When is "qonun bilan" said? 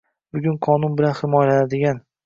0.69-1.15